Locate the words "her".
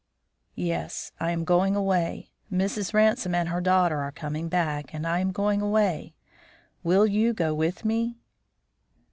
3.49-3.61